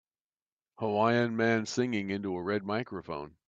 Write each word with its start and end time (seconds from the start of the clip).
Hawaiian 0.79 1.37
man 1.37 1.67
singing 1.67 2.09
into 2.09 2.35
a 2.35 2.41
red 2.41 2.65
microphone. 2.65 3.35